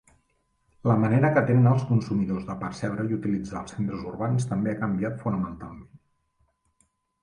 [0.91, 4.79] La manera que tenen els consumidors de percebre i utilitzar els centres urbans també ha
[4.85, 5.91] canviat fonamentalment.